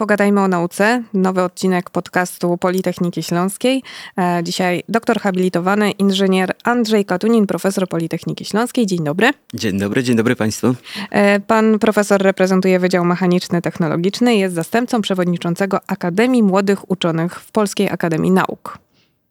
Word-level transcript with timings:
Pogadajmy 0.00 0.40
o 0.40 0.48
nauce. 0.48 1.02
Nowy 1.14 1.42
odcinek 1.42 1.90
podcastu 1.90 2.56
Politechniki 2.56 3.22
Śląskiej. 3.22 3.82
E, 4.18 4.40
dzisiaj 4.44 4.82
doktor 4.88 5.20
habilitowany 5.20 5.90
inżynier 5.90 6.54
Andrzej 6.64 7.04
Katunin, 7.04 7.46
profesor 7.46 7.88
Politechniki 7.88 8.44
Śląskiej. 8.44 8.86
Dzień 8.86 9.04
dobry. 9.04 9.30
Dzień 9.54 9.78
dobry, 9.78 10.02
dzień 10.02 10.16
dobry 10.16 10.36
Państwu. 10.36 10.74
E, 11.10 11.40
pan 11.40 11.78
profesor 11.78 12.22
reprezentuje 12.22 12.78
Wydział 12.78 13.04
Mechaniczny 13.04 13.62
Technologiczny, 13.62 14.36
jest 14.36 14.54
zastępcą 14.54 15.02
przewodniczącego 15.02 15.78
Akademii 15.86 16.42
Młodych 16.42 16.90
Uczonych 16.90 17.40
w 17.40 17.52
Polskiej 17.52 17.90
Akademii 17.90 18.30
Nauk. 18.30 18.78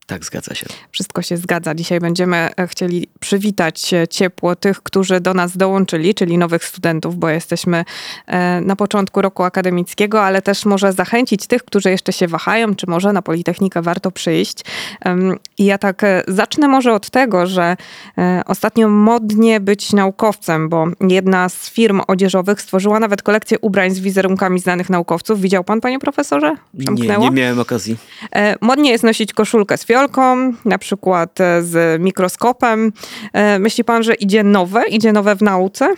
Tak, 0.09 0.25
zgadza 0.25 0.55
się. 0.55 0.65
Wszystko 0.91 1.21
się 1.21 1.37
zgadza. 1.37 1.75
Dzisiaj 1.75 1.99
będziemy 1.99 2.49
e, 2.57 2.67
chcieli 2.67 3.07
przywitać 3.19 3.93
e, 3.93 4.07
ciepło 4.07 4.55
tych, 4.55 4.83
którzy 4.83 5.19
do 5.19 5.33
nas 5.33 5.57
dołączyli, 5.57 6.15
czyli 6.15 6.37
nowych 6.37 6.65
studentów, 6.65 7.15
bo 7.15 7.29
jesteśmy 7.29 7.85
e, 8.27 8.61
na 8.61 8.75
początku 8.75 9.21
roku 9.21 9.43
akademickiego, 9.43 10.23
ale 10.23 10.41
też 10.41 10.65
może 10.65 10.93
zachęcić 10.93 11.47
tych, 11.47 11.63
którzy 11.63 11.89
jeszcze 11.89 12.13
się 12.13 12.27
wahają, 12.27 12.75
czy 12.75 12.87
może 12.87 13.13
na 13.13 13.21
Politechnikę 13.21 13.81
warto 13.81 14.11
przyjść. 14.11 14.65
I 15.57 15.65
ja 15.65 15.77
tak 15.77 16.01
zacznę 16.27 16.67
może 16.67 16.93
od 16.93 17.09
tego, 17.09 17.47
że 17.47 17.77
ostatnio 18.45 18.89
modnie 18.89 19.59
być 19.59 19.93
naukowcem, 19.93 20.69
bo 20.69 20.87
jedna 21.09 21.49
z 21.49 21.69
firm 21.69 22.01
odzieżowych 22.07 22.61
stworzyła 22.61 22.99
nawet 22.99 23.21
kolekcję 23.21 23.59
ubrań 23.59 23.91
z 23.91 23.99
wizerunkami 23.99 24.59
znanych 24.59 24.89
naukowców. 24.89 25.41
Widział 25.41 25.63
pan, 25.63 25.81
panie 25.81 25.99
profesorze? 25.99 26.55
Nie, 26.73 27.17
nie 27.17 27.31
miałem 27.31 27.59
okazji. 27.59 27.97
Modnie 28.61 28.91
jest 28.91 29.03
nosić 29.03 29.33
koszulkę 29.33 29.77
z 29.77 29.83
fiolką, 29.99 30.53
na 30.65 30.77
przykład 30.77 31.41
e, 31.41 31.63
z 31.63 32.01
mikroskopem. 32.01 32.91
E, 33.33 33.59
myśli 33.59 33.83
pan, 33.83 34.03
że 34.03 34.13
idzie 34.13 34.43
nowe, 34.43 34.87
idzie 34.89 35.13
nowe 35.13 35.35
w 35.35 35.41
nauce? 35.41 35.93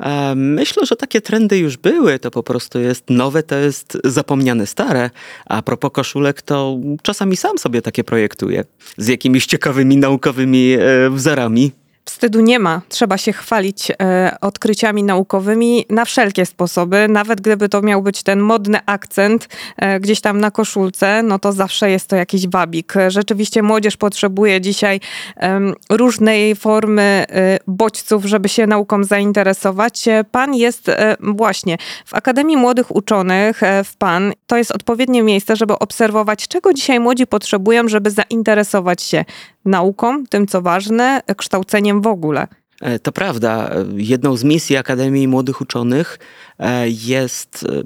E, 0.00 0.34
myślę, 0.34 0.86
że 0.86 0.96
takie 0.96 1.20
trendy 1.20 1.58
już 1.58 1.76
były. 1.76 2.18
To 2.18 2.30
po 2.30 2.42
prostu 2.42 2.80
jest 2.80 3.10
nowe, 3.10 3.42
to 3.42 3.56
jest 3.56 3.98
zapomniane 4.04 4.66
stare. 4.66 5.10
A 5.46 5.62
propos 5.62 5.90
koszulek, 5.92 6.42
to 6.42 6.78
czasami 7.02 7.36
sam 7.36 7.58
sobie 7.58 7.82
takie 7.82 8.04
projektuję 8.04 8.64
z 8.96 9.06
jakimiś 9.06 9.46
ciekawymi 9.46 9.96
naukowymi 9.96 10.76
wzorami. 11.10 11.72
Wstydu 12.04 12.40
nie 12.40 12.58
ma. 12.58 12.80
Trzeba 12.88 13.18
się 13.18 13.32
chwalić 13.32 13.90
e, 13.90 14.36
odkryciami 14.40 15.02
naukowymi 15.02 15.84
na 15.90 16.04
wszelkie 16.04 16.46
sposoby. 16.46 17.06
Nawet 17.08 17.40
gdyby 17.40 17.68
to 17.68 17.82
miał 17.82 18.02
być 18.02 18.22
ten 18.22 18.40
modny 18.40 18.78
akcent 18.86 19.48
e, 19.76 20.00
gdzieś 20.00 20.20
tam 20.20 20.40
na 20.40 20.50
koszulce, 20.50 21.22
no 21.22 21.38
to 21.38 21.52
zawsze 21.52 21.90
jest 21.90 22.08
to 22.08 22.16
jakiś 22.16 22.48
wabik. 22.48 22.94
Rzeczywiście 23.08 23.62
młodzież 23.62 23.96
potrzebuje 23.96 24.60
dzisiaj 24.60 25.00
e, 25.36 25.60
różnej 25.90 26.56
formy 26.56 27.02
e, 27.28 27.58
bodźców, 27.66 28.24
żeby 28.24 28.48
się 28.48 28.66
nauką 28.66 29.04
zainteresować. 29.04 30.04
Pan 30.30 30.54
jest 30.54 30.88
e, 30.88 31.16
właśnie 31.20 31.76
w 32.06 32.14
Akademii 32.14 32.56
Młodych 32.56 32.96
Uczonych, 32.96 33.62
e, 33.62 33.84
w 33.84 33.96
PAN. 33.96 34.32
To 34.46 34.56
jest 34.56 34.70
odpowiednie 34.70 35.22
miejsce, 35.22 35.56
żeby 35.56 35.78
obserwować, 35.78 36.48
czego 36.48 36.72
dzisiaj 36.72 37.00
młodzi 37.00 37.26
potrzebują, 37.26 37.88
żeby 37.88 38.10
zainteresować 38.10 39.02
się 39.02 39.24
nauką, 39.64 40.26
tym 40.26 40.46
co 40.46 40.62
ważne, 40.62 41.22
kształceniem 41.36 42.00
w 42.00 42.06
ogóle. 42.06 42.48
E, 42.80 42.98
to 42.98 43.12
prawda. 43.12 43.70
Jedną 43.96 44.36
z 44.36 44.44
misji 44.44 44.76
Akademii 44.76 45.28
Młodych 45.28 45.60
Uczonych 45.60 46.18
e, 46.58 46.88
jest 46.88 47.66
e, 47.68 47.82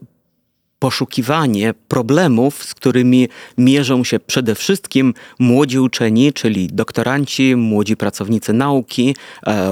poszukiwanie 0.79 1.75
problemów, 1.89 2.65
z 2.65 2.75
którymi 2.75 3.29
mierzą 3.59 4.05
się 4.05 4.21
przede 4.21 4.55
wszystkim 4.55 5.15
młodzi 5.39 5.79
uczeni, 5.79 6.33
czyli 6.33 6.67
doktoranci, 6.67 7.57
młodzi 7.57 7.97
pracownicy 7.97 8.53
nauki, 8.53 9.17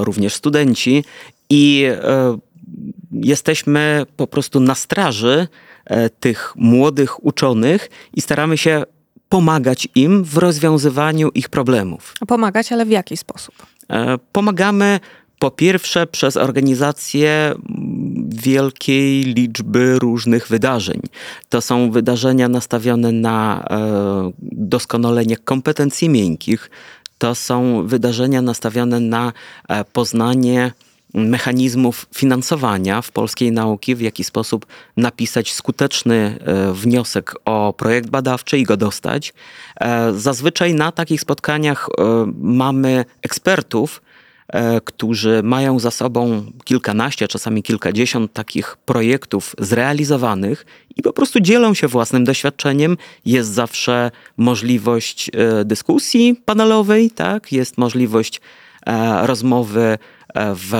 również 0.00 0.34
studenci. 0.34 1.04
I 1.50 1.86
jesteśmy 3.12 4.06
po 4.16 4.26
prostu 4.26 4.60
na 4.60 4.74
straży 4.74 5.48
tych 6.20 6.52
młodych 6.56 7.24
uczonych 7.24 7.90
i 8.14 8.20
staramy 8.20 8.58
się 8.58 8.82
pomagać 9.32 9.88
im 9.94 10.24
w 10.24 10.36
rozwiązywaniu 10.36 11.30
ich 11.34 11.48
problemów. 11.48 12.14
Pomagać, 12.28 12.72
ale 12.72 12.86
w 12.86 12.90
jaki 12.90 13.16
sposób? 13.16 13.54
E, 13.90 14.18
pomagamy 14.32 15.00
po 15.38 15.50
pierwsze 15.50 16.06
przez 16.06 16.36
organizację 16.36 17.54
wielkiej 18.28 19.24
liczby 19.24 19.98
różnych 19.98 20.48
wydarzeń. 20.48 21.00
To 21.48 21.60
są 21.60 21.90
wydarzenia 21.90 22.48
nastawione 22.48 23.12
na 23.12 23.64
e, 23.70 24.32
doskonalenie 24.42 25.36
kompetencji 25.36 26.08
miękkich. 26.08 26.70
To 27.18 27.34
są 27.34 27.86
wydarzenia 27.86 28.42
nastawione 28.42 29.00
na 29.00 29.32
e, 29.68 29.84
poznanie 29.84 30.72
mechanizmów 31.14 32.06
finansowania 32.14 33.02
w 33.02 33.12
polskiej 33.12 33.52
nauki, 33.52 33.94
w 33.94 34.00
jaki 34.00 34.24
sposób 34.24 34.66
napisać 34.96 35.52
skuteczny 35.52 36.38
e, 36.40 36.72
wniosek 36.72 37.34
o 37.44 37.74
projekt 37.76 38.10
badawczy 38.10 38.58
i 38.58 38.64
go 38.64 38.76
dostać. 38.76 39.34
E, 39.80 40.12
zazwyczaj 40.12 40.74
na 40.74 40.92
takich 40.92 41.20
spotkaniach 41.20 41.88
e, 41.98 42.02
mamy 42.40 43.04
ekspertów, 43.22 44.02
którzy 44.84 45.42
mają 45.42 45.78
za 45.78 45.90
sobą 45.90 46.52
kilkanaście, 46.64 47.28
czasami 47.28 47.62
kilkadziesiąt 47.62 48.32
takich 48.32 48.76
projektów 48.76 49.54
zrealizowanych 49.58 50.66
i 50.96 51.02
po 51.02 51.12
prostu 51.12 51.40
dzielą 51.40 51.74
się 51.74 51.88
własnym 51.88 52.24
doświadczeniem. 52.24 52.96
Jest 53.24 53.50
zawsze 53.50 54.10
możliwość 54.36 55.30
dyskusji 55.64 56.42
panelowej, 56.44 57.10
tak? 57.10 57.52
jest 57.52 57.78
możliwość 57.78 58.40
rozmowy 59.22 59.98
w 60.34 60.72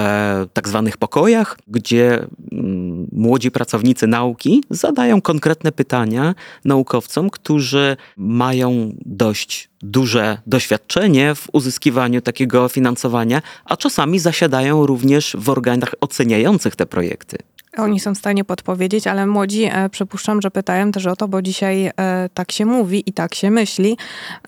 tak 0.53 0.69
zwanych 0.69 0.97
pokojach, 0.97 1.59
gdzie 1.69 2.27
mm, 2.53 3.07
młodzi 3.13 3.51
pracownicy 3.51 4.07
nauki 4.07 4.65
zadają 4.71 5.21
konkretne 5.21 5.73
pytania 5.73 6.35
naukowcom, 6.65 7.31
którzy 7.31 7.97
mają 8.17 8.93
dość 9.07 9.71
duże 9.83 10.39
doświadczenie 10.47 11.35
w 11.35 11.49
uzyskiwaniu 11.53 12.21
takiego 12.21 12.69
finansowania, 12.69 13.43
a 13.65 13.77
czasami 13.77 14.19
zasiadają 14.19 14.87
również 14.87 15.37
w 15.39 15.51
organach 15.51 15.95
oceniających 16.01 16.77
te 16.77 16.87
projekty. 16.87 17.37
Oni 17.77 18.01
są 18.01 18.15
w 18.15 18.19
stanie 18.19 18.45
podpowiedzieć, 18.45 19.07
ale 19.07 19.27
młodzi 19.27 19.65
e, 19.65 19.89
przypuszczam, 19.89 20.43
że 20.43 20.51
pytają 20.51 20.93
też 20.93 21.07
o 21.07 21.17
to, 21.17 21.29
bo 21.29 21.43
dzisiaj 21.43 21.87
e, 21.87 21.93
tak 22.35 22.53
się 22.53 22.67
mówi 22.67 23.03
i 23.07 23.13
tak 23.13 23.35
się 23.35 23.51
myśli, 23.51 23.97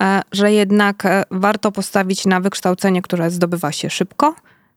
e, 0.00 0.22
że 0.32 0.52
jednak 0.52 1.06
e, 1.06 1.24
warto 1.30 1.72
postawić 1.72 2.26
na 2.26 2.40
wykształcenie, 2.40 3.02
które 3.02 3.30
zdobywa 3.30 3.72
się 3.72 3.90
szybko, 3.90 4.34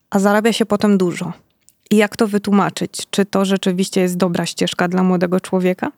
a 0.09 0.19
zarabia 0.19 0.53
się 0.53 0.65
potem 0.65 0.97
dużo. 0.97 1.33
I 1.91 1.97
jak 1.97 2.17
to 2.17 2.27
wytłumaczyć? 2.27 2.91
Czy 3.09 3.25
to 3.25 3.45
rzeczywiście 3.45 4.01
jest 4.01 4.17
dobra 4.17 4.45
ścieżka 4.45 4.87
dla 4.87 5.03
młodego 5.03 5.39
człowieka? 5.39 5.91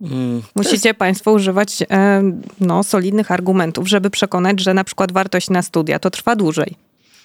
Mm, 0.00 0.42
Musicie 0.54 0.88
jest... 0.88 0.98
Państwo 0.98 1.32
używać 1.32 1.82
e, 1.90 2.22
no, 2.60 2.84
solidnych 2.84 3.30
argumentów, 3.30 3.88
żeby 3.88 4.10
przekonać, 4.10 4.60
że 4.60 4.74
na 4.74 4.84
przykład 4.84 5.12
wartość 5.12 5.50
na 5.50 5.62
studia 5.62 5.98
to 5.98 6.10
trwa 6.10 6.36
dłużej. 6.36 6.74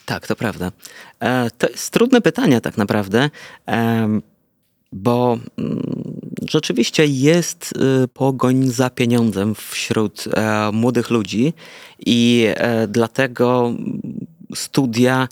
Tak, 0.05 0.27
to 0.27 0.35
prawda. 0.35 0.71
E, 1.19 1.49
to 1.57 1.69
jest 1.69 1.89
trudne 1.89 2.21
pytanie 2.21 2.61
tak 2.61 2.77
naprawdę, 2.77 3.29
e, 3.67 4.19
bo 4.93 5.37
mm, 5.57 6.13
rzeczywiście 6.49 7.05
jest 7.05 7.73
y, 8.03 8.07
pogoń 8.07 8.67
za 8.67 8.89
pieniądzem 8.89 9.55
wśród 9.55 10.23
e, 10.33 10.71
młodych 10.73 11.09
ludzi 11.09 11.53
i 12.05 12.47
e, 12.55 12.87
dlatego 12.87 13.73
studia 14.55 15.27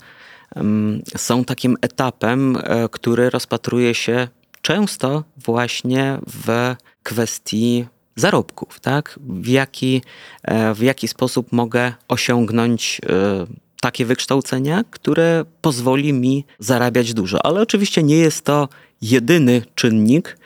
są 1.16 1.44
takim 1.44 1.76
etapem, 1.80 2.56
e, 2.56 2.88
który 2.88 3.30
rozpatruje 3.30 3.94
się 3.94 4.28
często 4.62 5.24
właśnie 5.36 6.18
w 6.26 6.74
kwestii 7.02 7.86
zarobków, 8.16 8.80
tak? 8.80 9.18
W 9.20 9.46
jaki, 9.46 10.02
e, 10.42 10.74
w 10.74 10.82
jaki 10.82 11.08
sposób 11.08 11.52
mogę 11.52 11.92
osiągnąć 12.08 13.00
e, 13.06 13.46
takie 13.80 14.04
wykształcenia, 14.04 14.84
które 14.90 15.44
pozwoli 15.60 16.12
mi 16.12 16.44
zarabiać 16.58 17.14
dużo. 17.14 17.46
Ale 17.46 17.60
oczywiście 17.60 18.02
nie 18.02 18.16
jest 18.16 18.44
to 18.44 18.68
jedyny 19.02 19.62
czynnik. 19.74 20.38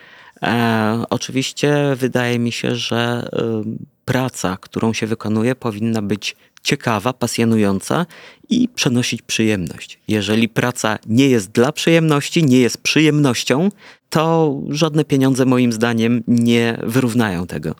Oczywiście 1.10 1.76
wydaje 1.96 2.38
mi 2.38 2.52
się, 2.52 2.76
że 2.76 3.28
praca, 4.04 4.56
którą 4.60 4.92
się 4.92 5.06
wykonuje, 5.06 5.54
powinna 5.54 6.02
być 6.02 6.36
ciekawa, 6.66 7.12
pasjonująca 7.12 8.06
i 8.48 8.68
przenosić 8.68 9.22
przyjemność. 9.22 9.98
Jeżeli 10.08 10.48
praca 10.48 10.98
nie 11.06 11.28
jest 11.28 11.50
dla 11.50 11.72
przyjemności, 11.72 12.44
nie 12.44 12.58
jest 12.58 12.78
przyjemnością, 12.78 13.68
to 14.10 14.54
żadne 14.68 15.04
pieniądze 15.04 15.44
moim 15.44 15.72
zdaniem 15.72 16.22
nie 16.28 16.78
wyrównają 16.82 17.46
tego. 17.46 17.74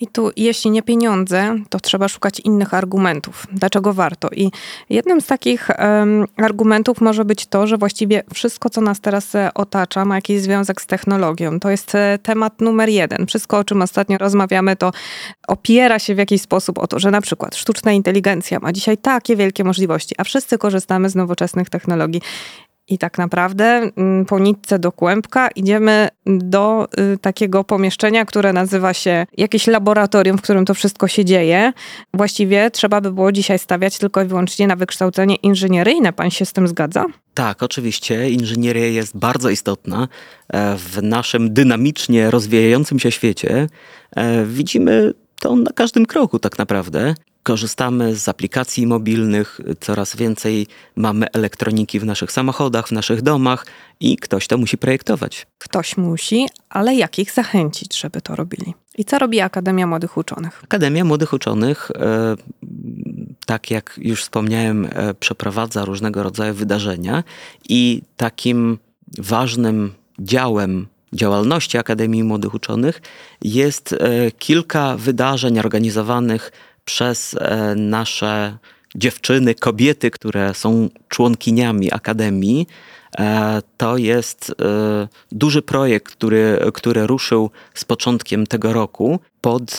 I 0.00 0.06
tu, 0.06 0.30
jeśli 0.36 0.70
nie 0.70 0.82
pieniądze, 0.82 1.56
to 1.68 1.80
trzeba 1.80 2.08
szukać 2.08 2.40
innych 2.40 2.74
argumentów. 2.74 3.46
Dlaczego 3.52 3.92
warto? 3.92 4.28
I 4.36 4.50
jednym 4.90 5.20
z 5.20 5.26
takich 5.26 5.68
um, 5.78 6.24
argumentów 6.36 7.00
może 7.00 7.24
być 7.24 7.46
to, 7.46 7.66
że 7.66 7.76
właściwie 7.76 8.22
wszystko, 8.34 8.70
co 8.70 8.80
nas 8.80 9.00
teraz 9.00 9.34
e, 9.34 9.54
otacza, 9.54 10.04
ma 10.04 10.14
jakiś 10.14 10.40
związek 10.40 10.82
z 10.82 10.86
technologią. 10.86 11.60
To 11.60 11.70
jest 11.70 11.94
e, 11.94 12.18
temat 12.22 12.60
numer 12.60 12.88
jeden. 12.88 13.26
Wszystko, 13.26 13.58
o 13.58 13.64
czym 13.64 13.82
ostatnio 13.82 14.18
rozmawiamy, 14.18 14.76
to 14.76 14.92
opiera 15.48 15.98
się 15.98 16.14
w 16.14 16.18
jakiś 16.18 16.42
sposób 16.42 16.78
o 16.78 16.86
to, 16.86 16.98
że 16.98 17.10
na 17.10 17.20
przykład 17.20 17.56
sztuczna 17.56 17.92
inteligencja 17.92 18.29
ma 18.62 18.72
dzisiaj 18.72 18.98
takie 18.98 19.36
wielkie 19.36 19.64
możliwości, 19.64 20.14
a 20.18 20.24
wszyscy 20.24 20.58
korzystamy 20.58 21.10
z 21.10 21.14
nowoczesnych 21.14 21.70
technologii. 21.70 22.20
I 22.90 22.98
tak 22.98 23.18
naprawdę 23.18 23.90
mm, 23.96 24.26
po 24.26 24.38
nitce 24.38 24.78
do 24.78 24.92
kłębka 24.92 25.48
idziemy 25.48 26.08
do 26.26 26.88
y, 27.14 27.18
takiego 27.18 27.64
pomieszczenia, 27.64 28.24
które 28.24 28.52
nazywa 28.52 28.94
się 28.94 29.26
jakieś 29.36 29.66
laboratorium, 29.66 30.38
w 30.38 30.42
którym 30.42 30.64
to 30.64 30.74
wszystko 30.74 31.08
się 31.08 31.24
dzieje. 31.24 31.72
Właściwie 32.14 32.70
trzeba 32.70 33.00
by 33.00 33.12
było 33.12 33.32
dzisiaj 33.32 33.58
stawiać 33.58 33.98
tylko 33.98 34.22
i 34.22 34.26
wyłącznie 34.26 34.66
na 34.66 34.76
wykształcenie 34.76 35.34
inżynieryjne. 35.34 36.12
Pan 36.12 36.30
się 36.30 36.46
z 36.46 36.52
tym 36.52 36.68
zgadza? 36.68 37.04
Tak, 37.34 37.62
oczywiście. 37.62 38.30
Inżynieria 38.30 38.86
jest 38.86 39.18
bardzo 39.18 39.50
istotna 39.50 40.08
e, 40.48 40.76
w 40.76 41.02
naszym 41.02 41.54
dynamicznie 41.54 42.30
rozwijającym 42.30 42.98
się 42.98 43.10
świecie. 43.10 43.66
E, 44.16 44.44
widzimy 44.46 45.14
to 45.40 45.56
na 45.56 45.70
każdym 45.70 46.06
kroku 46.06 46.38
tak 46.38 46.58
naprawdę. 46.58 47.14
Korzystamy 47.42 48.16
z 48.16 48.28
aplikacji 48.28 48.86
mobilnych, 48.86 49.60
coraz 49.80 50.16
więcej 50.16 50.66
mamy 50.96 51.26
elektroniki 51.32 52.00
w 52.00 52.04
naszych 52.04 52.32
samochodach, 52.32 52.88
w 52.88 52.92
naszych 52.92 53.22
domach 53.22 53.66
i 54.00 54.16
ktoś 54.16 54.46
to 54.46 54.58
musi 54.58 54.78
projektować. 54.78 55.46
Ktoś 55.58 55.96
musi, 55.96 56.48
ale 56.68 56.94
jak 56.94 57.18
ich 57.18 57.32
zachęcić, 57.32 58.00
żeby 58.00 58.20
to 58.20 58.36
robili? 58.36 58.74
I 58.98 59.04
co 59.04 59.18
robi 59.18 59.40
Akademia 59.40 59.86
Młodych 59.86 60.16
Uczonych? 60.16 60.60
Akademia 60.64 61.04
Młodych 61.04 61.32
Uczonych, 61.32 61.90
e, 61.94 62.36
tak 63.46 63.70
jak 63.70 64.00
już 64.02 64.22
wspomniałem, 64.22 64.88
e, 64.92 65.14
przeprowadza 65.14 65.84
różnego 65.84 66.22
rodzaju 66.22 66.54
wydarzenia 66.54 67.24
i 67.68 68.02
takim 68.16 68.78
ważnym 69.18 69.92
działem 70.18 70.86
działalności 71.12 71.78
Akademii 71.78 72.24
Młodych 72.24 72.54
Uczonych 72.54 73.02
jest 73.42 73.92
e, 73.92 74.30
kilka 74.30 74.96
wydarzeń 74.96 75.58
organizowanych 75.58 76.52
przez 76.90 77.34
e, 77.34 77.74
nasze 77.74 78.58
dziewczyny, 78.94 79.54
kobiety, 79.54 80.10
które 80.10 80.54
są 80.54 80.88
członkiniami 81.08 81.92
Akademii. 81.92 82.66
E, 83.18 83.62
to 83.76 83.96
jest 83.96 84.50
e, 84.50 85.08
duży 85.32 85.62
projekt, 85.62 86.12
który, 86.12 86.58
który 86.74 87.06
ruszył 87.06 87.50
z 87.74 87.84
początkiem 87.84 88.46
tego 88.46 88.72
roku 88.72 89.20
pod 89.40 89.78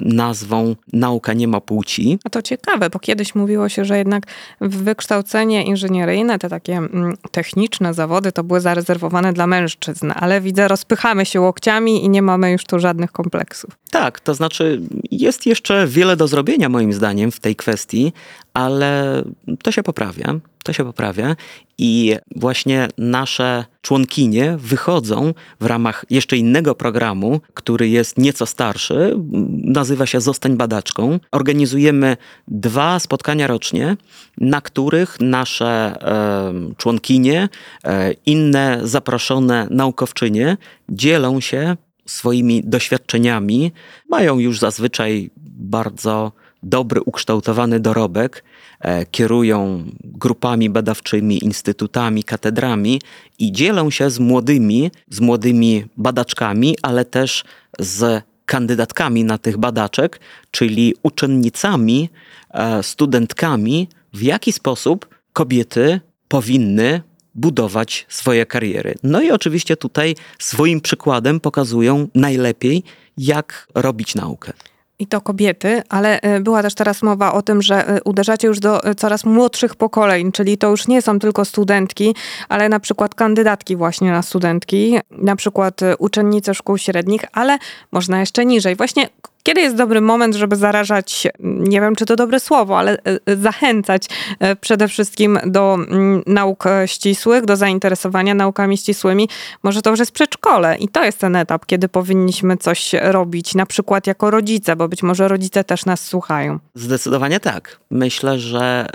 nazwą 0.00 0.76
Nauka 0.92 1.32
nie 1.32 1.48
ma 1.48 1.60
płci. 1.60 2.18
A 2.24 2.30
to 2.30 2.42
ciekawe, 2.42 2.90
bo 2.90 2.98
kiedyś 2.98 3.34
mówiło 3.34 3.68
się, 3.68 3.84
że 3.84 3.98
jednak 3.98 4.22
wykształcenie 4.60 5.64
inżynieryjne, 5.64 6.38
te 6.38 6.48
takie 6.48 6.76
mm, 6.76 7.16
techniczne 7.30 7.94
zawody, 7.94 8.32
to 8.32 8.44
były 8.44 8.60
zarezerwowane 8.60 9.32
dla 9.32 9.46
mężczyzn, 9.46 10.12
ale 10.14 10.40
widzę, 10.40 10.68
rozpychamy 10.68 11.26
się 11.26 11.40
łokciami 11.40 12.04
i 12.04 12.08
nie 12.08 12.22
mamy 12.22 12.52
już 12.52 12.64
tu 12.64 12.78
żadnych 12.78 13.12
kompleksów. 13.12 13.70
Tak, 13.90 14.20
to 14.20 14.34
znaczy 14.34 14.80
jest 15.10 15.46
jeszcze 15.46 15.86
wiele 15.86 16.16
do 16.16 16.28
zrobienia 16.28 16.68
moim 16.68 16.92
zdaniem 16.92 17.32
w 17.32 17.40
tej 17.40 17.56
kwestii, 17.56 18.12
ale 18.54 19.22
to 19.62 19.72
się 19.72 19.82
poprawia. 19.82 20.34
To 20.64 20.72
się 20.72 20.84
poprawia 20.84 21.36
i 21.78 22.16
właśnie 22.36 22.88
nasze 22.98 23.64
członkinie 23.80 24.56
wychodzą 24.58 25.34
w 25.60 25.66
ramach 25.66 26.04
jeszcze 26.10 26.36
innego 26.36 26.74
programu, 26.74 27.40
który 27.54 27.88
jest 27.88 28.18
nieco 28.18 28.46
starszy, 28.46 29.16
nazywa 29.64 30.06
się 30.06 30.20
Zostań 30.20 30.56
Badaczką. 30.56 31.18
Organizujemy 31.32 32.16
dwa 32.48 32.98
spotkania 32.98 33.46
rocznie, 33.46 33.96
na 34.38 34.60
których 34.60 35.20
nasze 35.20 35.94
e, 36.00 36.74
członkinie, 36.76 37.48
e, 37.84 38.12
inne 38.26 38.80
zaproszone 38.82 39.66
naukowczynie 39.70 40.56
dzielą 40.88 41.40
się 41.40 41.76
swoimi 42.06 42.62
doświadczeniami. 42.64 43.72
Mają 44.10 44.38
już 44.38 44.58
zazwyczaj 44.58 45.30
bardzo 45.46 46.32
dobry, 46.62 47.00
ukształtowany 47.00 47.80
dorobek, 47.80 48.44
e, 48.80 49.06
kierują 49.06 49.84
grupami 50.04 50.70
badawczymi, 50.70 51.44
instytutami, 51.44 52.24
katedrami 52.24 53.00
i 53.38 53.52
dzielą 53.52 53.90
się 53.90 54.10
z 54.10 54.18
młodymi, 54.18 54.90
z 55.10 55.20
młodymi 55.20 55.84
badaczkami, 55.96 56.76
ale 56.82 57.04
też 57.04 57.44
z 57.78 58.22
kandydatkami 58.46 59.24
na 59.24 59.38
tych 59.38 59.58
badaczek, 59.58 60.20
czyli 60.50 60.94
uczennicami, 61.02 62.08
e, 62.50 62.82
studentkami, 62.82 63.88
w 64.12 64.22
jaki 64.22 64.52
sposób 64.52 65.08
kobiety 65.32 66.00
powinny 66.28 67.02
budować 67.34 68.06
swoje 68.08 68.46
kariery. 68.46 68.94
No 69.02 69.22
i 69.22 69.30
oczywiście 69.30 69.76
tutaj 69.76 70.16
swoim 70.38 70.80
przykładem 70.80 71.40
pokazują 71.40 72.08
najlepiej, 72.14 72.82
jak 73.18 73.68
robić 73.74 74.14
naukę. 74.14 74.52
I 75.02 75.06
to 75.06 75.20
kobiety, 75.20 75.82
ale 75.88 76.20
e, 76.20 76.40
była 76.40 76.62
też 76.62 76.74
teraz 76.74 77.02
mowa 77.02 77.32
o 77.32 77.42
tym, 77.42 77.62
że 77.62 77.88
e, 77.88 78.02
uderzacie 78.02 78.48
już 78.48 78.60
do 78.60 78.84
e, 78.84 78.94
coraz 78.94 79.24
młodszych 79.24 79.74
pokoleń, 79.74 80.32
czyli 80.32 80.58
to 80.58 80.70
już 80.70 80.88
nie 80.88 81.02
są 81.02 81.18
tylko 81.18 81.44
studentki, 81.44 82.14
ale 82.48 82.68
na 82.68 82.80
przykład 82.80 83.14
kandydatki 83.14 83.76
właśnie 83.76 84.10
na 84.10 84.22
studentki, 84.22 84.98
na 85.10 85.36
przykład 85.36 85.80
uczennice 85.98 86.54
szkół 86.54 86.78
średnich, 86.78 87.24
ale 87.32 87.58
można 87.92 88.20
jeszcze 88.20 88.44
niżej. 88.44 88.76
Właśnie 88.76 89.08
kiedy 89.42 89.60
jest 89.60 89.76
dobry 89.76 90.00
moment, 90.00 90.34
żeby 90.34 90.56
zarażać, 90.56 91.28
nie 91.40 91.80
wiem 91.80 91.96
czy 91.96 92.06
to 92.06 92.16
dobre 92.16 92.40
słowo, 92.40 92.78
ale 92.78 92.92
e, 92.92 93.18
e, 93.26 93.36
zachęcać 93.36 94.06
e, 94.40 94.56
przede 94.56 94.88
wszystkim 94.88 95.38
do 95.46 95.74
mm, 95.74 96.22
nauk 96.26 96.64
ścisłych, 96.86 97.44
do 97.44 97.56
zainteresowania 97.56 98.34
naukami 98.34 98.78
ścisłymi? 98.78 99.28
Może 99.62 99.82
to 99.82 99.90
już 99.90 99.98
jest 99.98 100.12
przedszkole 100.12 100.76
i 100.76 100.88
to 100.88 101.04
jest 101.04 101.18
ten 101.18 101.36
etap, 101.36 101.66
kiedy 101.66 101.88
powinniśmy 101.88 102.56
coś 102.56 102.92
robić, 102.92 103.54
na 103.54 103.66
przykład 103.66 104.06
jako 104.06 104.30
rodzice, 104.30 104.76
bo 104.76 104.88
być 104.88 105.02
może 105.02 105.28
rodzice 105.28 105.64
też 105.64 105.86
nas 105.86 106.04
słuchają. 106.04 106.58
Zdecydowanie 106.74 107.40
tak. 107.40 107.80
Myślę, 107.90 108.38
że 108.38 108.86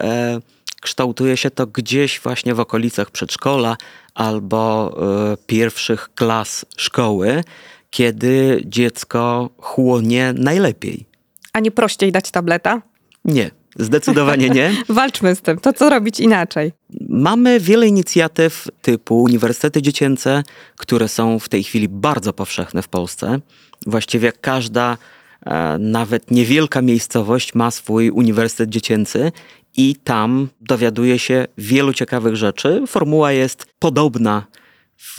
kształtuje 0.81 1.37
się 1.37 1.51
to 1.51 1.67
gdzieś 1.67 2.19
właśnie 2.19 2.55
w 2.55 2.59
okolicach 2.59 3.11
przedszkola 3.11 3.77
albo 4.13 4.95
pierwszych 5.47 6.09
klas 6.15 6.65
szkoły 6.77 7.43
kiedy 7.97 8.61
dziecko 8.65 9.49
chłonie 9.57 10.33
najlepiej. 10.37 11.05
A 11.53 11.59
nie 11.59 11.71
prościej 11.71 12.11
dać 12.11 12.31
tableta? 12.31 12.81
Nie, 13.25 13.51
zdecydowanie 13.75 14.49
nie. 14.49 14.71
Walczmy 14.89 15.35
z 15.35 15.41
tym. 15.41 15.57
To 15.57 15.73
co 15.73 15.89
robić 15.89 16.19
inaczej? 16.19 16.71
Mamy 17.09 17.59
wiele 17.59 17.87
inicjatyw 17.87 18.67
typu 18.81 19.21
uniwersytety 19.21 19.81
dziecięce, 19.81 20.43
które 20.75 21.07
są 21.07 21.39
w 21.39 21.49
tej 21.49 21.63
chwili 21.63 21.89
bardzo 21.89 22.33
powszechne 22.33 22.81
w 22.81 22.87
Polsce. 22.87 23.39
Właściwie 23.87 24.31
każda, 24.31 24.97
e, 25.45 25.77
nawet 25.79 26.31
niewielka 26.31 26.81
miejscowość 26.81 27.55
ma 27.55 27.71
swój 27.71 28.09
uniwersytet 28.09 28.69
dziecięcy 28.69 29.31
i 29.77 29.95
tam 30.03 30.47
dowiaduje 30.61 31.19
się 31.19 31.45
wielu 31.57 31.93
ciekawych 31.93 32.35
rzeczy. 32.35 32.83
Formuła 32.87 33.31
jest 33.31 33.65
podobna 33.79 34.47
w, 34.97 35.17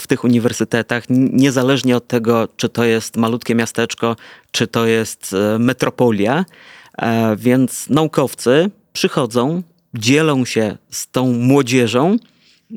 w 0.00 0.06
tych 0.06 0.24
uniwersytetach, 0.24 1.04
niezależnie 1.10 1.96
od 1.96 2.06
tego, 2.06 2.48
czy 2.56 2.68
to 2.68 2.84
jest 2.84 3.16
malutkie 3.16 3.54
miasteczko, 3.54 4.16
czy 4.50 4.66
to 4.66 4.86
jest 4.86 5.32
e, 5.32 5.58
metropolia. 5.58 6.44
E, 6.98 7.36
więc 7.36 7.88
naukowcy 7.88 8.70
przychodzą, 8.92 9.62
dzielą 9.94 10.44
się 10.44 10.76
z 10.90 11.10
tą 11.10 11.32
młodzieżą 11.32 12.16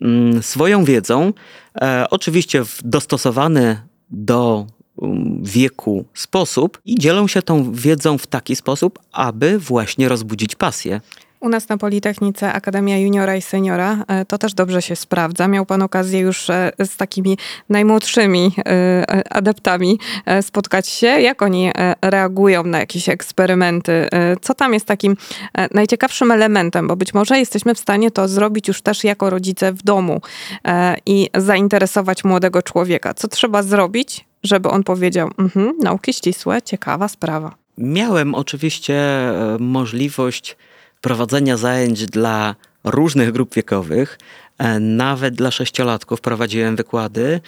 mm, 0.02 0.44
swoją 0.44 0.84
wiedzą, 0.84 1.34
e, 1.82 2.06
oczywiście 2.10 2.66
w 2.66 2.80
dostosowany 2.84 3.78
do 4.10 4.68
mm, 5.02 5.44
wieku 5.44 6.06
sposób 6.14 6.82
i 6.86 6.96
dzielą 6.96 7.28
się 7.28 7.42
tą 7.42 7.74
wiedzą 7.74 8.18
w 8.18 8.28
taki 8.28 8.56
sposób, 8.56 9.00
aby 9.12 9.60
właśnie 9.60 10.10
rozbudzić 10.10 10.56
pasję. 10.56 11.02
U 11.44 11.50
nas 11.50 11.70
na 11.70 11.78
Politechnice 11.78 12.54
Akademia 12.54 12.98
Juniora 12.98 13.36
i 13.36 13.42
Seniora 13.42 14.06
e, 14.08 14.26
to 14.26 14.38
też 14.38 14.54
dobrze 14.54 14.82
się 14.82 14.96
sprawdza. 14.96 15.48
Miał 15.48 15.66
Pan 15.66 15.82
okazję 15.82 16.20
już 16.20 16.50
e, 16.50 16.72
z 16.86 16.98
takimi 16.98 17.38
najmłodszymi 17.70 18.52
e, 18.58 19.34
adeptami 19.34 20.00
spotkać 20.42 20.88
się. 20.88 21.08
Jak 21.08 21.42
oni 21.42 21.72
reagują 22.02 22.64
na 22.64 22.80
jakieś 22.80 23.10
eksperymenty? 23.10 24.08
Co 24.42 24.54
tam 24.54 24.74
jest 24.74 24.86
takim 24.86 25.18
najciekawszym 25.72 26.32
elementem? 26.32 26.88
Bo 26.88 26.96
być 26.96 27.14
może 27.14 27.40
jesteśmy 27.40 27.76
w 27.76 27.80
stanie 27.80 28.12
to 28.12 28.28
zrobić 28.28 28.68
już 28.68 28.82
też 28.82 29.04
jako 29.04 29.30
rodzice 29.30 29.74
w 29.74 29.84
domu 29.84 30.22
i 31.06 31.30
zainteresować 31.36 32.24
młodego 32.24 32.62
człowieka. 32.62 33.14
Co 33.14 33.28
trzeba 33.28 33.64
zrobić, 33.64 34.26
żeby 34.44 34.70
on 34.70 34.84
powiedział, 34.84 35.32
mhm, 35.40 35.74
nauki 35.82 36.14
ścisłe, 36.14 36.62
ciekawa 36.62 37.08
sprawa. 37.08 37.56
Miałem 37.78 38.36
oczywiście 38.36 39.04
możliwość 39.60 40.58
prowadzenia 41.04 41.58
zajęć 41.58 42.06
dla 42.06 42.56
różnych 42.84 43.32
grup 43.32 43.56
wiekowych. 43.56 44.20
E, 44.58 44.80
nawet 44.80 45.36
dla 45.36 45.52
sześciolatków 45.52 46.22
prowadziłem 46.22 46.76
wykłady. 46.76 47.42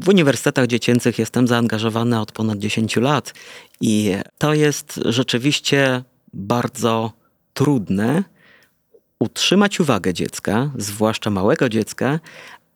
W 0.00 0.08
uniwersytetach 0.08 0.66
dziecięcych 0.66 1.18
jestem 1.18 1.48
zaangażowany 1.48 2.20
od 2.20 2.32
ponad 2.32 2.58
10 2.58 2.96
lat 2.96 3.34
i 3.80 4.14
to 4.38 4.54
jest 4.54 5.00
rzeczywiście 5.04 6.02
bardzo 6.34 7.12
trudne 7.54 8.24
utrzymać 9.18 9.80
uwagę 9.80 10.14
dziecka, 10.14 10.70
zwłaszcza 10.76 11.30
małego 11.30 11.68
dziecka, 11.68 12.20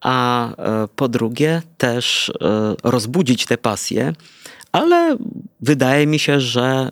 a 0.00 0.48
e, 0.48 0.88
po 0.96 1.08
drugie 1.08 1.62
też 1.78 2.32
e, 2.40 2.74
rozbudzić 2.84 3.46
tę 3.46 3.58
pasję, 3.58 4.12
ale 4.72 5.16
wydaje 5.60 6.06
mi 6.06 6.18
się, 6.18 6.40
że 6.40 6.62
e, 6.62 6.88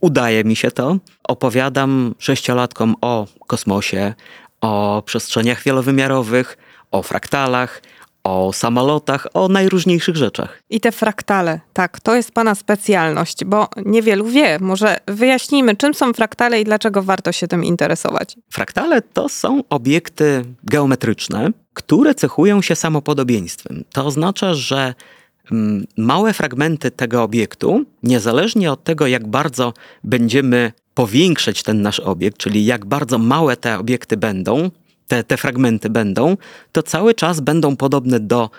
udaje 0.00 0.44
mi 0.44 0.56
się 0.56 0.70
to. 0.70 0.96
Opowiadam 1.28 2.14
sześciolatkom 2.18 2.94
o 3.00 3.26
kosmosie, 3.46 4.14
o 4.60 5.02
przestrzeniach 5.06 5.62
wielowymiarowych, 5.62 6.58
o 6.90 7.02
fraktalach, 7.02 7.82
o 8.24 8.52
samolotach, 8.52 9.26
o 9.34 9.48
najróżniejszych 9.48 10.16
rzeczach. 10.16 10.62
I 10.70 10.80
te 10.80 10.92
fraktale, 10.92 11.60
tak, 11.72 12.00
to 12.00 12.14
jest 12.14 12.32
Pana 12.32 12.54
specjalność, 12.54 13.44
bo 13.44 13.68
niewielu 13.86 14.26
wie. 14.26 14.58
Może 14.60 14.96
wyjaśnijmy, 15.06 15.76
czym 15.76 15.94
są 15.94 16.12
fraktale 16.12 16.60
i 16.60 16.64
dlaczego 16.64 17.02
warto 17.02 17.32
się 17.32 17.48
tym 17.48 17.64
interesować. 17.64 18.36
Fraktale 18.50 19.02
to 19.02 19.28
są 19.28 19.62
obiekty 19.70 20.44
geometryczne, 20.64 21.48
które 21.74 22.14
cechują 22.14 22.62
się 22.62 22.76
samopodobieństwem. 22.76 23.84
To 23.92 24.06
oznacza, 24.06 24.54
że 24.54 24.94
małe 25.96 26.32
fragmenty 26.32 26.90
tego 26.90 27.22
obiektu, 27.22 27.84
niezależnie 28.02 28.72
od 28.72 28.84
tego, 28.84 29.06
jak 29.06 29.26
bardzo 29.26 29.74
będziemy 30.04 30.72
powiększać 30.94 31.62
ten 31.62 31.82
nasz 31.82 32.00
obiekt, 32.00 32.38
czyli 32.38 32.64
jak 32.64 32.86
bardzo 32.86 33.18
małe 33.18 33.56
te 33.56 33.78
obiekty 33.78 34.16
będą, 34.16 34.70
te, 35.08 35.24
te 35.24 35.36
fragmenty 35.36 35.90
będą, 35.90 36.36
to 36.72 36.82
cały 36.82 37.14
czas 37.14 37.40
będą 37.40 37.76
podobne 37.76 38.20
do 38.20 38.50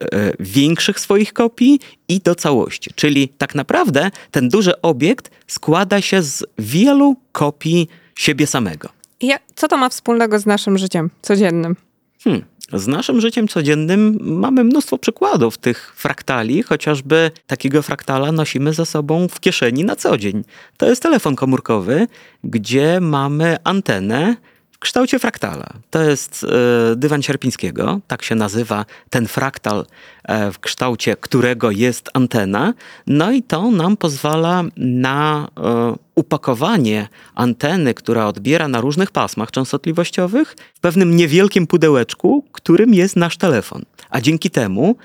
e, 0.00 0.06
większych 0.40 1.00
swoich 1.00 1.32
kopii 1.32 1.80
i 2.08 2.20
do 2.20 2.34
całości. 2.34 2.90
Czyli 2.94 3.28
tak 3.28 3.54
naprawdę 3.54 4.10
ten 4.30 4.48
duży 4.48 4.80
obiekt 4.80 5.30
składa 5.46 6.00
się 6.00 6.22
z 6.22 6.44
wielu 6.58 7.16
kopii 7.32 7.88
siebie 8.14 8.46
samego. 8.46 8.88
I 9.20 9.32
co 9.54 9.68
to 9.68 9.76
ma 9.76 9.88
wspólnego 9.88 10.38
z 10.38 10.46
naszym 10.46 10.78
życiem 10.78 11.10
codziennym? 11.22 11.76
Hmm. 12.24 12.44
Z 12.72 12.86
naszym 12.86 13.20
życiem 13.20 13.48
codziennym 13.48 14.18
mamy 14.20 14.64
mnóstwo 14.64 14.98
przykładów 14.98 15.58
tych 15.58 15.92
fraktali, 15.96 16.62
chociażby 16.62 17.30
takiego 17.46 17.82
fraktala 17.82 18.32
nosimy 18.32 18.72
ze 18.72 18.86
sobą 18.86 19.28
w 19.28 19.40
kieszeni 19.40 19.84
na 19.84 19.96
co 19.96 20.18
dzień. 20.18 20.44
To 20.76 20.86
jest 20.88 21.02
telefon 21.02 21.36
komórkowy, 21.36 22.06
gdzie 22.44 23.00
mamy 23.00 23.56
antenę, 23.64 24.36
kształcie 24.80 25.18
fraktala. 25.18 25.66
To 25.90 26.02
jest 26.02 26.44
e, 26.92 26.96
dywan 26.96 27.22
Sierpińskiego, 27.22 28.00
tak 28.06 28.22
się 28.22 28.34
nazywa 28.34 28.84
ten 29.10 29.26
fraktal, 29.28 29.86
e, 30.24 30.52
w 30.52 30.58
kształcie 30.58 31.16
którego 31.16 31.70
jest 31.70 32.10
antena. 32.14 32.74
No 33.06 33.32
i 33.32 33.42
to 33.42 33.70
nam 33.70 33.96
pozwala 33.96 34.64
na 34.76 35.48
e, 35.56 35.94
upakowanie 36.14 37.08
anteny, 37.34 37.94
która 37.94 38.26
odbiera 38.26 38.68
na 38.68 38.80
różnych 38.80 39.10
pasmach 39.10 39.50
częstotliwościowych, 39.50 40.56
w 40.74 40.80
pewnym 40.80 41.16
niewielkim 41.16 41.66
pudełeczku, 41.66 42.44
którym 42.52 42.94
jest 42.94 43.16
nasz 43.16 43.36
telefon. 43.36 43.82
A 44.10 44.20
dzięki 44.20 44.50
temu 44.50 44.96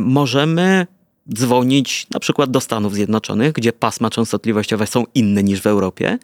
możemy 0.00 0.86
dzwonić 1.34 2.06
na 2.10 2.20
przykład 2.20 2.50
do 2.50 2.60
Stanów 2.60 2.94
Zjednoczonych, 2.94 3.52
gdzie 3.52 3.72
pasma 3.72 4.10
częstotliwościowe 4.10 4.86
są 4.86 5.04
inne 5.14 5.42
niż 5.42 5.60
w 5.60 5.66
Europie 5.66 6.18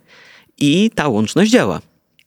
i 0.59 0.91
ta 0.95 1.09
łączność 1.09 1.51
działa. 1.51 1.81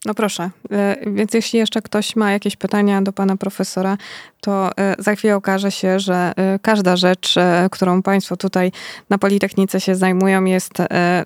No 0.06 0.14
proszę. 0.14 0.50
E, 0.72 0.98
więc 1.08 1.34
jeśli 1.34 1.60
jeszcze 1.60 1.82
ktoś 1.82 2.16
ma 2.16 2.32
jakieś 2.32 2.56
pytania 2.56 3.02
do 3.02 3.14
pana 3.14 3.38
profesora, 3.38 3.98
to 4.46 4.70
e, 4.78 4.96
za 5.00 5.16
chwilę 5.16 5.36
okaże 5.36 5.72
się, 5.72 6.00
że 6.00 6.34
e, 6.36 6.60
każda 6.62 6.96
rzecz, 6.96 7.36
którą 7.72 8.02
państwo 8.02 8.38
tutaj 8.38 8.72
na 9.10 9.18
Politechnice 9.18 9.82
się 9.82 9.96
zajmują, 9.96 10.46
jest 10.46 10.74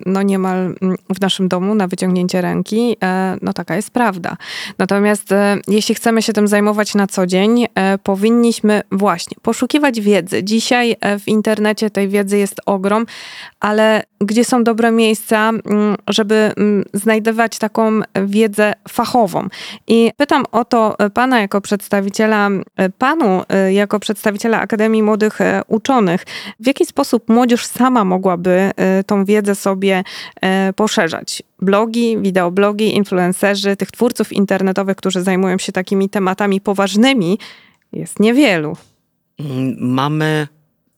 no 0.06 0.22
niemal 0.22 0.56
mm, 0.56 0.96
w 1.14 1.20
naszym 1.20 1.48
domu 1.48 1.74
na 1.74 1.88
wyciągnięcie 1.88 2.40
ręki. 2.40 2.96
No 3.42 3.52
taka 3.52 3.76
jest 3.76 3.90
prawda. 3.90 4.36
Natomiast 4.78 5.28
jeśli 5.68 5.94
chcemy 5.94 6.22
się 6.22 6.32
tym 6.32 6.48
zajmować 6.48 6.94
na 6.94 7.06
co 7.06 7.26
dzień, 7.26 7.66
powinniśmy 8.02 8.82
właśnie 8.92 9.36
poszukiwać 9.42 10.00
wiedzy. 10.00 10.44
Dzisiaj 10.44 10.96
w 11.20 11.28
internecie 11.28 11.90
tej 11.90 12.08
wiedzy 12.08 12.38
jest 12.38 12.60
ogrom, 12.66 13.06
ale 13.60 14.02
gdzie 14.20 14.44
są 14.44 14.64
dobre 14.64 14.92
miejsca, 14.92 15.48
mm, 15.48 15.96
żeby 16.08 16.34
mm, 16.56 16.84
znajdować 16.94 17.58
taką 17.58 18.00
wiedzę 18.26 18.72
fachową. 18.88 19.48
I 19.86 20.12
pytam 20.16 20.44
o 20.52 20.64
to 20.64 20.96
pana 21.14 21.40
jako 21.40 21.60
przedstawiciela, 21.60 22.48
panu 23.10 23.42
jako 23.70 24.00
przedstawiciela 24.00 24.60
Akademii 24.60 25.02
Młodych 25.02 25.38
Uczonych. 25.68 26.24
W 26.60 26.66
jaki 26.66 26.86
sposób 26.86 27.28
młodzież 27.28 27.66
sama 27.66 28.04
mogłaby 28.04 28.70
tą 29.06 29.24
wiedzę 29.24 29.54
sobie 29.54 30.04
poszerzać? 30.76 31.42
blogi, 31.62 32.18
wideoblogi, 32.18 32.96
influencerzy, 32.96 33.76
tych 33.76 33.90
twórców 33.90 34.32
internetowych, 34.32 34.96
którzy 34.96 35.22
zajmują 35.22 35.58
się 35.58 35.72
takimi 35.72 36.08
tematami 36.08 36.60
poważnymi, 36.60 37.38
jest 37.92 38.20
niewielu. 38.20 38.76
Mamy 39.78 40.48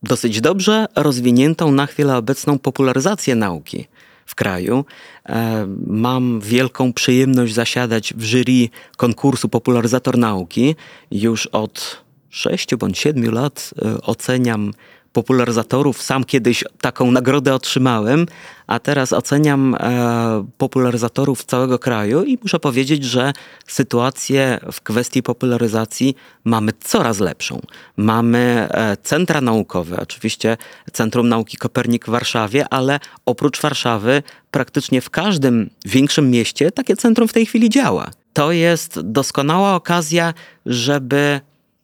dosyć 0.03 0.41
dobrze 0.41 0.87
rozwiniętą 0.97 1.73
na 1.73 1.87
chwilę 1.87 2.17
obecną 2.17 2.59
popularyzację 2.59 3.35
nauki 3.35 3.87
w 4.27 4.35
kraju. 4.35 4.85
E, 5.27 5.67
mam 5.87 6.41
wielką 6.41 6.93
przyjemność 6.93 7.55
zasiadać 7.55 8.15
w 8.15 8.23
jury 8.23 8.69
konkursu 8.97 9.49
Popularyzator 9.49 10.19
Nauki. 10.19 10.77
Już 11.11 11.47
od 11.47 12.03
sześciu 12.31 12.79
bądź 12.79 12.99
siedmiu 12.99 13.31
lat 13.33 13.75
e, 13.83 14.03
oceniam 14.03 14.73
popularyzatorów. 15.13 16.03
Sam 16.03 16.25
kiedyś 16.25 16.65
taką 16.81 17.11
nagrodę 17.11 17.55
otrzymałem, 17.55 18.27
a 18.67 18.79
teraz 18.79 19.13
oceniam 19.13 19.75
e, 19.75 20.47
popularyzatorów 20.59 21.45
całego 21.45 21.79
kraju 21.79 22.25
i 22.25 22.39
muszę 22.43 22.61
powiedzieć, 22.61 23.05
że 23.05 23.33
sytuację 23.67 24.59
w 24.73 24.81
kwestii 24.81 25.23
popularyzacji 25.23 26.15
mamy 26.45 26.73
coraz 26.81 27.21
lepszą. 27.21 27.61
Mamy 27.97 28.69
e, 28.71 28.97
centra 29.03 29.41
naukowe, 29.41 30.01
oczywiście 30.01 30.57
Centrum 30.93 31.29
Nauki 31.29 31.57
Kopernik 31.57 32.07
w 32.07 32.11
Warszawie, 32.11 32.69
ale 32.69 33.01
oprócz 33.27 33.61
Warszawy 33.61 34.23
praktycznie 34.51 35.01
w 35.01 35.11
każdym 35.11 35.71
większym 35.87 36.31
mieście 36.31 36.71
takie 36.71 36.97
centrum 36.97 37.29
w 37.29 37.33
tej 37.33 37.47
chwili 37.47 37.71
działa. 37.71 38.11
To 38.33 38.53
jest 38.53 39.01
doskonała 39.01 39.75
okazja, 39.75 40.35
żeby 40.67 41.41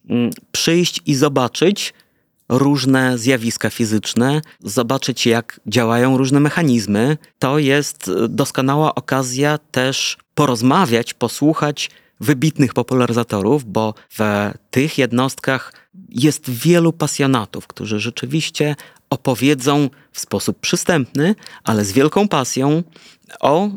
mm, 0.08 0.30
przyjść 0.52 1.00
i 1.06 1.14
zobaczyć, 1.14 1.94
różne 2.48 3.18
zjawiska 3.18 3.70
fizyczne, 3.70 4.40
zobaczyć 4.60 5.26
jak 5.26 5.60
działają 5.66 6.18
różne 6.18 6.40
mechanizmy. 6.40 7.16
To 7.38 7.58
jest 7.58 8.10
doskonała 8.28 8.94
okazja 8.94 9.58
też 9.58 10.18
porozmawiać, 10.34 11.14
posłuchać 11.14 11.90
wybitnych 12.20 12.74
popularyzatorów, 12.74 13.64
bo 13.64 13.94
w 14.18 14.50
tych 14.70 14.98
jednostkach 14.98 15.72
jest 16.08 16.50
wielu 16.50 16.92
pasjonatów, 16.92 17.66
którzy 17.66 18.00
rzeczywiście 18.00 18.76
opowiedzą 19.10 19.90
w 20.12 20.20
sposób 20.20 20.60
przystępny, 20.60 21.34
ale 21.64 21.84
z 21.84 21.92
wielką 21.92 22.28
pasją 22.28 22.82
o 23.40 23.70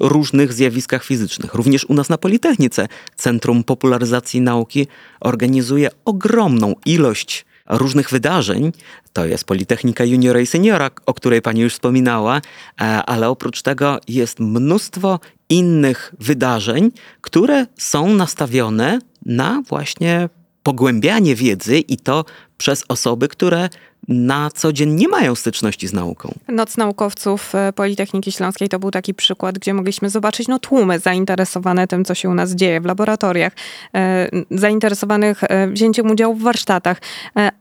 różnych 0.00 0.52
zjawiskach 0.52 1.04
fizycznych. 1.04 1.54
Również 1.54 1.84
u 1.84 1.94
nas 1.94 2.08
na 2.08 2.18
Politechnice 2.18 2.88
Centrum 3.16 3.64
Popularyzacji 3.64 4.40
Nauki 4.40 4.86
organizuje 5.20 5.90
ogromną 6.04 6.74
ilość 6.86 7.44
różnych 7.72 8.10
wydarzeń. 8.10 8.72
To 9.12 9.24
jest 9.24 9.44
Politechnika 9.44 10.04
Juniora 10.04 10.40
i 10.40 10.46
Seniora, 10.46 10.90
o 11.06 11.14
której 11.14 11.42
pani 11.42 11.60
już 11.60 11.72
wspominała, 11.72 12.36
e, 12.36 12.84
ale 12.84 13.28
oprócz 13.28 13.62
tego 13.62 14.00
jest 14.08 14.40
mnóstwo 14.40 15.20
innych 15.48 16.14
wydarzeń, 16.18 16.90
które 17.20 17.66
są 17.78 18.08
nastawione 18.14 18.98
na 19.26 19.62
właśnie 19.68 20.28
pogłębianie 20.62 21.34
wiedzy 21.34 21.78
i 21.78 21.96
to 21.96 22.24
przez 22.58 22.84
osoby, 22.88 23.28
które 23.28 23.68
na 24.08 24.50
co 24.54 24.72
dzień 24.72 24.90
nie 24.90 25.08
mają 25.08 25.34
styczności 25.34 25.88
z 25.88 25.92
nauką. 25.92 26.34
Noc 26.48 26.76
naukowców 26.76 27.54
e, 27.54 27.72
Politechniki 27.72 28.32
Śląskiej 28.32 28.68
to 28.68 28.78
był 28.78 28.90
taki 28.90 29.14
przykład, 29.14 29.58
gdzie 29.58 29.74
mogliśmy 29.74 30.10
zobaczyć 30.10 30.48
no, 30.48 30.58
tłumy 30.58 30.98
zainteresowane 30.98 31.86
tym, 31.86 32.04
co 32.04 32.14
się 32.14 32.28
u 32.28 32.34
nas 32.34 32.54
dzieje 32.54 32.80
w 32.80 32.84
laboratoriach, 32.84 33.52
e, 33.94 34.28
zainteresowanych 34.50 35.44
e, 35.44 35.68
wzięciem 35.68 36.10
udziału 36.10 36.34
w 36.34 36.42
warsztatach, 36.42 36.98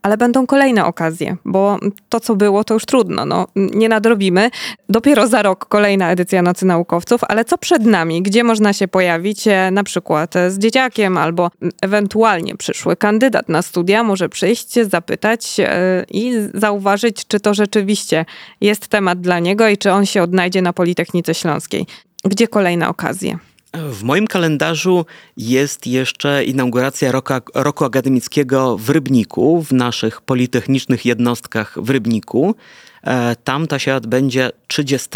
ale 0.01 0.17
będą 0.17 0.47
kolejne 0.47 0.85
okazje, 0.85 1.37
bo 1.45 1.79
to, 2.09 2.19
co 2.19 2.35
było, 2.35 2.63
to 2.63 2.73
już 2.73 2.85
trudno, 2.85 3.25
no, 3.25 3.47
nie 3.55 3.89
nadrobimy. 3.89 4.49
Dopiero 4.89 5.27
za 5.27 5.41
rok 5.41 5.65
kolejna 5.65 6.11
edycja 6.11 6.41
Nocy 6.41 6.65
Naukowców, 6.65 7.21
ale 7.27 7.45
co 7.45 7.57
przed 7.57 7.85
nami? 7.85 8.21
Gdzie 8.21 8.43
można 8.43 8.73
się 8.73 8.87
pojawić 8.87 9.45
na 9.71 9.83
przykład 9.83 10.33
z 10.49 10.57
dzieciakiem 10.57 11.17
albo 11.17 11.51
ewentualnie 11.81 12.57
przyszły 12.57 12.95
kandydat 12.95 13.49
na 13.49 13.61
studia 13.61 14.03
może 14.03 14.29
przyjść, 14.29 14.73
zapytać 14.73 15.59
e, 15.59 16.05
zauważyć, 16.53 17.27
czy 17.27 17.39
to 17.39 17.53
rzeczywiście 17.53 18.25
jest 18.61 18.87
temat 18.87 19.21
dla 19.21 19.39
niego 19.39 19.67
i 19.67 19.77
czy 19.77 19.91
on 19.91 20.05
się 20.05 20.23
odnajdzie 20.23 20.61
na 20.61 20.73
Politechnice 20.73 21.33
Śląskiej. 21.33 21.85
Gdzie 22.25 22.47
kolejne 22.47 22.89
okazje? 22.89 23.37
W 23.73 24.03
moim 24.03 24.27
kalendarzu 24.27 25.05
jest 25.37 25.87
jeszcze 25.87 26.43
inauguracja 26.43 27.11
roku, 27.11 27.33
roku 27.55 27.85
akademickiego 27.85 28.77
w 28.77 28.89
Rybniku, 28.89 29.63
w 29.63 29.71
naszych 29.71 30.21
politechnicznych 30.21 31.05
jednostkach 31.05 31.77
w 31.81 31.89
Rybniku. 31.89 32.55
E, 33.03 33.35
tam 33.35 33.67
to 33.67 33.79
się 33.79 33.95
odbędzie 33.95 34.49
30 34.67 35.09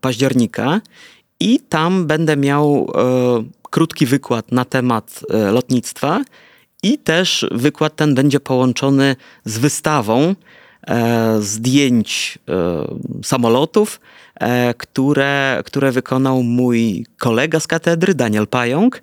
października 0.00 0.80
i 1.40 1.60
tam 1.68 2.06
będę 2.06 2.36
miał 2.36 2.92
e, 2.94 3.44
krótki 3.70 4.06
wykład 4.06 4.52
na 4.52 4.64
temat 4.64 5.20
e, 5.30 5.50
lotnictwa 5.50 6.20
i 6.82 6.98
też 6.98 7.46
wykład 7.50 7.96
ten 7.96 8.14
będzie 8.14 8.40
połączony 8.40 9.16
z 9.44 9.58
wystawą 9.58 10.34
e, 10.86 11.36
zdjęć 11.40 12.38
e, 12.48 12.52
samolotów, 13.24 14.00
e, 14.34 14.74
które, 14.74 15.62
które 15.66 15.92
wykonał 15.92 16.42
mój 16.42 17.06
kolega 17.18 17.60
z 17.60 17.66
katedry, 17.66 18.14
Daniel 18.14 18.46
Pająk. 18.46 19.02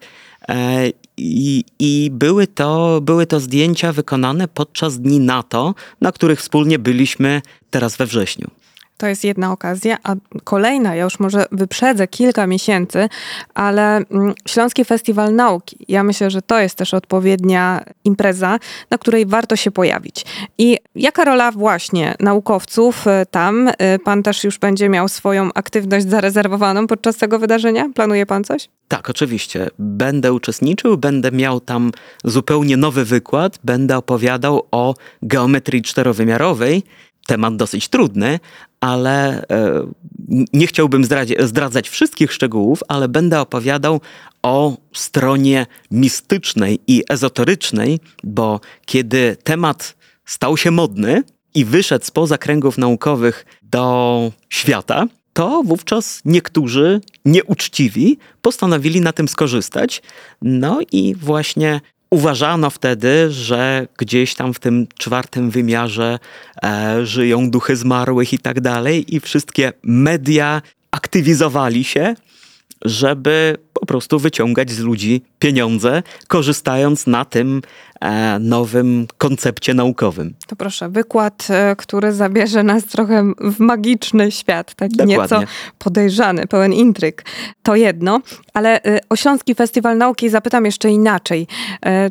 I, 1.17 1.63
i 1.79 2.09
były, 2.13 2.47
to, 2.47 3.01
były 3.01 3.25
to 3.25 3.39
zdjęcia 3.39 3.93
wykonane 3.93 4.47
podczas 4.47 5.01
dni 5.01 5.19
NATO, 5.19 5.75
na 6.01 6.11
których 6.11 6.39
wspólnie 6.39 6.79
byliśmy 6.79 7.41
teraz 7.69 7.97
we 7.97 8.05
wrześniu. 8.05 8.47
To 8.97 9.07
jest 9.07 9.23
jedna 9.23 9.51
okazja, 9.51 9.97
a 10.03 10.15
kolejna, 10.43 10.95
ja 10.95 11.03
już 11.03 11.19
może 11.19 11.45
wyprzedzę 11.51 12.07
kilka 12.07 12.47
miesięcy, 12.47 13.09
ale 13.53 13.97
mm, 13.97 14.33
Śląski 14.47 14.85
Festiwal 14.85 15.35
Nauki. 15.35 15.85
Ja 15.87 16.03
myślę, 16.03 16.31
że 16.31 16.41
to 16.41 16.59
jest 16.59 16.75
też 16.75 16.93
odpowiednia 16.93 17.83
impreza, 18.03 18.59
na 18.89 18.97
której 18.97 19.25
warto 19.25 19.55
się 19.55 19.71
pojawić. 19.71 20.25
I 20.57 20.77
jaka 20.95 21.25
rola 21.25 21.51
właśnie 21.51 22.15
naukowców 22.19 23.07
e, 23.07 23.25
tam? 23.25 23.69
E, 23.77 23.99
pan 23.99 24.23
też 24.23 24.43
już 24.43 24.59
będzie 24.59 24.89
miał 24.89 25.07
swoją 25.07 25.49
aktywność 25.53 26.09
zarezerwowaną 26.09 26.87
podczas 26.87 27.17
tego 27.17 27.39
wydarzenia? 27.39 27.89
Planuje 27.95 28.25
pan 28.25 28.43
coś? 28.43 28.69
Tak, 28.87 29.09
oczywiście. 29.09 29.67
Będę 29.79 30.33
uczestniczył, 30.33 30.97
będę 30.97 31.31
miał 31.31 31.59
tam 31.59 31.91
zupełnie 32.23 32.77
nowy 32.77 33.05
wykład, 33.05 33.59
będę 33.63 33.97
opowiadał 33.97 34.67
o 34.71 34.95
geometrii 35.21 35.81
czterowymiarowej 35.81 36.83
temat 37.27 37.55
dosyć 37.55 37.87
trudny, 37.87 38.39
ale 38.81 39.47
e, 39.47 39.87
nie 40.53 40.67
chciałbym 40.67 41.05
zdradzać 41.39 41.89
wszystkich 41.89 42.33
szczegółów, 42.33 42.83
ale 42.87 43.07
będę 43.07 43.41
opowiadał 43.41 44.01
o 44.43 44.77
stronie 44.93 45.65
mistycznej 45.91 46.79
i 46.87 47.03
ezoterycznej, 47.09 47.99
bo 48.23 48.59
kiedy 48.85 49.37
temat 49.43 49.95
stał 50.25 50.57
się 50.57 50.71
modny 50.71 51.23
i 51.55 51.65
wyszedł 51.65 52.05
spoza 52.05 52.37
kręgów 52.37 52.77
naukowych 52.77 53.45
do 53.61 54.31
świata, 54.49 55.07
to 55.33 55.63
wówczas 55.65 56.21
niektórzy 56.25 57.01
nieuczciwi 57.25 58.17
postanowili 58.41 59.01
na 59.01 59.11
tym 59.11 59.27
skorzystać. 59.27 60.01
No 60.41 60.79
i 60.91 61.15
właśnie 61.15 61.81
Uważano 62.09 62.69
wtedy, 62.69 63.31
że 63.31 63.87
gdzieś 63.97 64.35
tam 64.35 64.53
w 64.53 64.59
tym 64.59 64.87
czwartym 64.97 65.49
wymiarze 65.49 66.19
e, 66.63 67.05
żyją 67.05 67.49
duchy 67.49 67.75
zmarłych 67.75 68.33
i 68.33 68.39
tak 68.39 68.61
dalej, 68.61 69.15
i 69.15 69.19
wszystkie 69.19 69.73
media 69.83 70.61
aktywizowali 70.91 71.83
się, 71.83 72.15
żeby 72.85 73.57
po 73.79 73.85
prostu 73.85 74.19
wyciągać 74.19 74.71
z 74.71 74.79
ludzi 74.79 75.21
pieniądze, 75.39 76.03
korzystając 76.27 77.07
na 77.07 77.25
tym 77.25 77.61
e, 78.01 78.39
nowym 78.39 79.07
koncepcie 79.17 79.73
naukowym. 79.73 80.33
To 80.47 80.55
proszę, 80.55 80.89
wykład, 80.89 81.47
e, 81.49 81.75
który 81.75 82.13
zabierze 82.13 82.63
nas 82.63 82.85
trochę 82.85 83.33
w 83.39 83.59
magiczny 83.59 84.31
świat, 84.31 84.75
taki 84.75 84.97
Dokładnie. 84.97 85.37
nieco 85.37 85.51
podejrzany, 85.79 86.47
pełen 86.47 86.73
intryg. 86.73 87.25
To 87.63 87.75
jedno, 87.75 88.21
ale 88.53 88.83
e, 88.83 88.99
o 89.09 89.15
Śląski 89.15 89.55
Festiwal 89.55 89.97
Nauki 89.97 90.29
zapytam 90.29 90.65
jeszcze 90.65 90.89
inaczej. 90.89 91.47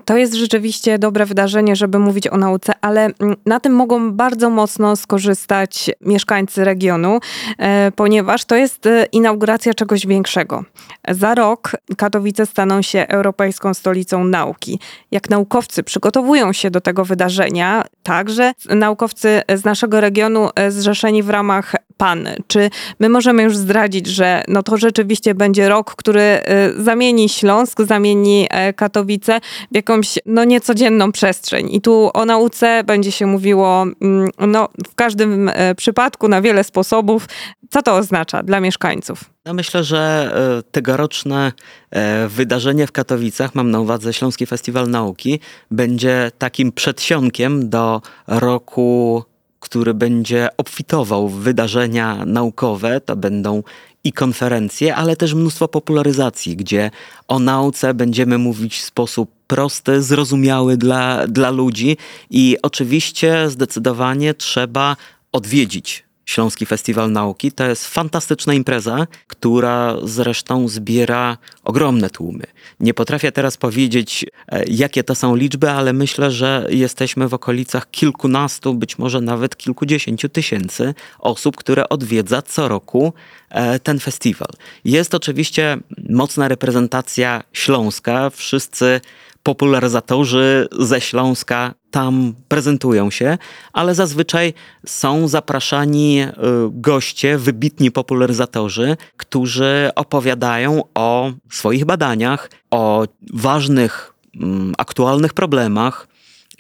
To 0.05 0.17
jest 0.17 0.35
rzeczywiście 0.35 0.99
dobre 0.99 1.27
wydarzenie, 1.27 1.77
żeby 1.77 1.99
mówić 1.99 2.29
o 2.29 2.37
nauce, 2.37 2.73
ale 2.81 3.11
na 3.47 3.61
tym 3.61 3.73
mogą 3.73 4.13
bardzo 4.13 4.51
mocno 4.51 4.97
skorzystać 4.97 5.91
mieszkańcy 6.01 6.65
regionu, 6.65 7.21
ponieważ 7.97 8.45
to 8.45 8.57
jest 8.57 8.89
inauguracja 9.13 9.75
czegoś 9.75 10.07
większego. 10.07 10.56
Za 11.09 11.35
rok 11.35 11.77
Katowice 11.97 12.47
staną 12.47 12.83
się 12.83 13.07
europejską 13.09 13.75
stolicą 13.75 14.25
nauki. 14.25 14.81
Jak 15.11 15.31
naukowcy 15.31 15.83
przygotowują 15.83 16.53
się 16.53 16.71
do 16.71 16.81
tego 16.81 17.05
wydarzenia, 17.05 17.85
także 18.03 18.53
naukowcy 18.69 19.43
z 19.55 19.65
naszego 19.65 20.01
regionu 20.01 20.51
e, 20.55 20.71
zrzeszeni 20.71 21.23
w 21.23 21.31
ramach 21.31 21.75
PAN. 21.97 22.29
Czy 22.47 22.71
my 23.01 23.09
możemy 23.09 23.43
już 23.43 23.57
zdradzić, 23.57 24.07
że 24.07 24.43
no 24.49 24.63
to 24.63 24.77
rzeczywiście 24.77 25.35
będzie 25.35 25.69
rok, 25.69 25.95
który 25.95 26.21
e, 26.21 26.73
zamieni 26.79 27.29
Śląsk, 27.29 27.83
zamieni 27.83 28.47
e, 28.51 28.73
Katowice 28.73 29.41
w 29.73 29.77
jakąś 29.77 30.19
no 30.27 30.45
niecodzienną 30.45 31.13
przestrzeń. 31.13 31.69
I 31.75 31.81
tu 31.81 32.11
o 32.15 32.25
nauce 32.25 32.85
będzie 32.85 33.13
się 33.13 33.27
mówiło 33.27 33.83
mm, 33.83 34.31
no, 34.39 34.69
w 34.91 34.95
każdym 34.95 35.51
przypadku 35.77 36.29
na 36.29 36.43
wiele 36.43 36.65
sposobów. 36.65 37.27
Co 37.71 37.83
to 37.83 37.97
oznacza 37.97 38.43
dla 38.43 38.61
mieszkańców? 38.61 39.25
Ja 39.45 39.55
myślę, 39.55 39.85
że 39.85 40.33
tegoroczne 40.71 41.53
wydarzenie 42.29 42.87
w 42.87 42.93
Katowicach, 42.93 43.55
mam 43.55 43.71
na 43.71 43.81
uwadze 43.81 44.13
Śląski 44.13 44.47
Festiwal 44.47 44.91
Nauki, 44.91 45.41
będzie 45.71 46.31
takim 46.39 46.73
przedsionkiem 46.73 47.71
do 47.71 48.03
roku 48.27 49.25
który 49.69 49.95
będzie 49.95 50.49
obfitował 50.57 51.29
w 51.29 51.41
wydarzenia 51.41 52.25
naukowe. 52.27 53.01
To 53.01 53.17
będą 53.17 53.63
i 54.05 54.13
konferencje, 54.13 54.97
ale 54.97 55.17
też 55.17 55.35
mnóstwo 55.35 55.69
popularyzacji, 55.69 56.57
gdzie 56.57 56.91
o 57.29 57.39
nauce 57.39 57.95
będziemy 57.95 58.39
mówić 58.39 58.79
w 58.79 58.85
sposób 58.85 59.31
prosty, 59.47 60.03
zrozumiały 60.03 60.77
dla, 60.77 61.27
dla 61.27 61.51
ludzi 61.51 61.97
i 62.31 62.57
oczywiście 62.63 63.51
zdecydowanie 63.51 64.35
trzeba 64.35 64.97
odwiedzić 65.33 66.06
Śląski 66.27 66.67
Festiwal 66.67 67.13
Nauki. 67.13 67.53
To 67.53 67.65
jest 67.65 67.87
fantastyczna 67.87 68.55
impreza, 68.55 69.07
która 69.27 69.97
zresztą 70.03 70.69
zbiera 70.69 71.39
ogromne 71.65 72.11
tłumy. 72.11 72.45
Nie 72.81 72.95
potrafię 72.95 73.33
teraz 73.33 73.57
powiedzieć, 73.57 74.27
e, 74.49 74.65
jakie 74.69 75.05
to 75.05 75.15
są 75.15 75.37
liczby, 75.37 75.71
ale 75.71 75.93
myślę, 75.93 76.31
że 76.31 76.67
jesteśmy 76.71 77.29
w 77.29 77.35
okolicach 77.35 77.91
kilkunastu, 77.91 78.75
być 78.75 78.99
może 78.99 79.21
nawet 79.21 79.57
kilkudziesięciu 79.57 80.29
tysięcy 80.29 80.95
osób, 81.19 81.57
które 81.57 81.89
odwiedza 81.89 82.43
co 82.43 82.69
roku 82.69 83.13
e, 83.51 83.79
ten 83.79 83.99
festiwal. 83.99 84.51
Jest 84.85 85.15
oczywiście 85.15 85.79
mocna 86.09 86.49
reprezentacja 86.49 87.43
śląska. 87.53 88.31
Wszyscy 88.31 89.01
popularyzatorzy 89.43 90.69
ze 90.79 91.01
Śląska 91.01 91.75
tam 91.97 92.35
prezentują 92.49 93.11
się, 93.11 93.39
ale 93.73 93.95
zazwyczaj 93.95 94.55
są 94.87 95.29
zapraszani 95.29 96.23
y, 96.23 96.33
goście, 96.71 97.39
wybitni 97.39 97.91
popularyzatorzy, 97.91 98.97
którzy 99.17 99.91
opowiadają 99.95 100.83
o 100.95 101.33
swoich 101.51 101.85
badaniach, 101.85 102.51
o 102.71 103.07
ważnych, 103.35 104.15
mm, 104.41 104.75
aktualnych 104.79 105.35
problemach, 105.35 106.09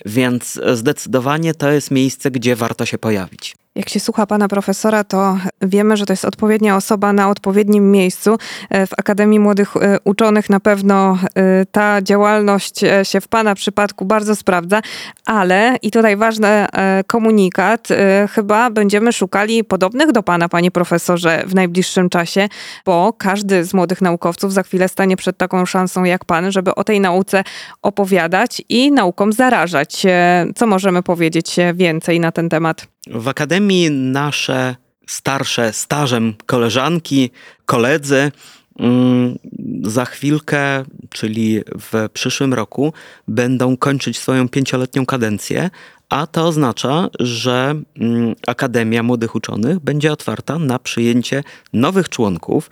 więc 0.07 0.61
zdecydowanie 0.75 1.55
to 1.55 1.70
jest 1.70 1.90
miejsce, 1.90 2.31
gdzie 2.31 2.57
warto 2.57 2.87
się 2.87 2.99
pojawić. 2.99 3.57
Jak 3.77 3.89
się 3.89 4.01
słucha 4.01 4.27
pana 4.27 4.49
profesora, 4.49 5.05
to 5.05 5.39
wiemy, 5.62 5.97
że 5.97 6.07
to 6.07 6.12
jest 6.12 6.25
odpowiednia 6.25 6.77
osoba 6.77 7.12
na 7.12 7.31
odpowiednim 7.31 7.91
miejscu. 7.91 8.37
E, 8.71 8.87
w 8.87 8.93
Akademii 8.99 9.41
Młodych 9.41 9.77
e, 9.77 9.99
Uczonych 10.05 10.51
na 10.51 10.61
pewno 10.61 11.19
e, 11.35 11.67
ta 11.67 12.03
działalność 12.03 12.81
się 13.03 13.21
w 13.21 13.29
pana 13.29 13.55
przypadku 13.55 14.05
bardzo 14.05 14.37
sprawdza, 14.37 14.81
ale 15.27 15.77
i 15.83 15.91
tutaj 15.91 16.17
ważny 16.17 16.67
komunikat, 17.07 17.89
chyba 18.31 18.71
będziemy 18.71 19.12
szukali 19.12 19.65
podobnych 19.65 20.12
do 20.12 20.23
pana, 20.23 20.49
panie 20.49 20.71
profesorze, 20.71 21.43
w 21.47 21.55
najbliższym 21.55 22.09
czasie, 22.09 22.49
bo 22.87 23.12
każdy 23.19 23.65
z 23.65 23.75
młodych 23.75 24.03
naukowców 24.03 24.53
za 24.53 24.62
chwilę 24.62 24.89
stanie 24.89 25.17
przed 25.17 25.37
taką 25.37 25.67
szansą 25.67 26.05
jak 26.05 26.25
pan, 26.25 26.53
żeby 26.53 26.75
o 26.75 26.85
tej 26.85 27.01
nauce 27.01 27.45
opowiadać 27.83 28.62
i 28.69 28.93
nauką 28.93 29.33
zarażać. 29.33 30.07
Co 30.55 30.67
możemy 30.67 31.03
powiedzieć 31.03 31.57
więcej 31.75 32.21
na 32.21 32.33
ten 32.33 32.49
temat? 32.49 32.95
W 33.07 33.29
akademii 33.29 33.90
nasze 33.90 34.77
starsze, 35.07 35.73
stażem 35.73 36.35
koleżanki, 36.47 37.31
koledzy 37.64 38.33
mm, 38.79 39.38
za 39.83 40.05
chwilkę, 40.05 40.85
czyli 41.11 41.61
w 41.81 42.09
przyszłym 42.12 42.55
roku, 42.55 42.92
będą 43.29 43.77
kończyć 43.77 44.19
swoją 44.19 44.49
pięcioletnią 44.49 45.07
kadencję, 45.07 45.71
a 46.09 46.27
to 46.27 46.47
oznacza, 46.47 47.09
że 47.21 47.75
mm, 48.01 48.35
Akademia 48.47 49.03
Młodych 49.03 49.35
Uczonych 49.35 49.81
będzie 49.81 50.12
otwarta 50.12 50.59
na 50.59 50.79
przyjęcie 50.79 51.42
nowych 51.73 52.09
członków. 52.09 52.71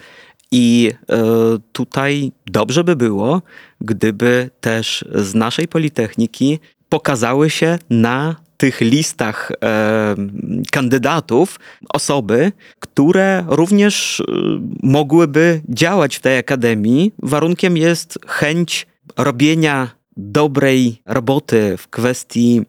I 0.51 0.93
e, 1.11 1.23
tutaj 1.73 2.33
dobrze 2.47 2.85
by 2.85 2.97
było, 2.97 3.43
gdyby 3.81 4.51
też 4.61 5.05
z 5.15 5.35
naszej 5.35 5.69
Politechniki 5.69 6.59
pokazały 6.89 7.51
się 7.51 7.79
na 7.91 8.37
tych 8.65 8.81
listach 8.81 9.53
e, 9.53 10.15
kandydatów 10.71 11.61
osoby, 11.89 12.53
które 12.81 13.45
również 13.49 14.21
e, 14.21 14.25
mogłyby 14.83 15.61
działać 15.69 16.17
w 16.17 16.21
tej 16.21 16.39
akademii. 16.39 17.13
Warunkiem 17.23 17.77
jest 17.77 18.19
chęć 18.27 18.87
robienia 19.17 19.91
dobrej 20.17 21.03
roboty 21.07 21.77
w 21.79 21.89
kwestii 21.89 22.63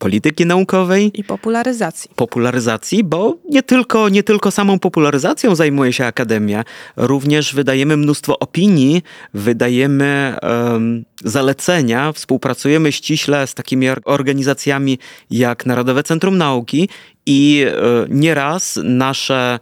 polityki 0.00 0.46
naukowej 0.46 1.10
i 1.14 1.24
popularyzacji. 1.24 2.10
Popularyzacji, 2.16 3.04
bo 3.04 3.36
nie 3.50 3.62
tylko, 3.62 4.08
nie 4.08 4.22
tylko 4.22 4.50
samą 4.50 4.78
popularyzacją 4.78 5.54
zajmuje 5.54 5.92
się 5.92 6.04
Akademia, 6.04 6.64
również 6.96 7.54
wydajemy 7.54 7.96
mnóstwo 7.96 8.38
opinii, 8.38 9.02
wydajemy 9.34 10.36
um, 10.42 11.04
zalecenia, 11.24 12.12
współpracujemy 12.12 12.92
ściśle 12.92 13.46
z 13.46 13.54
takimi 13.54 13.86
organizacjami 14.04 14.98
jak 15.30 15.66
Narodowe 15.66 16.02
Centrum 16.02 16.38
Nauki 16.38 16.88
i 17.26 17.66
um, 17.66 18.20
nieraz 18.20 18.78
nasze 18.84 19.58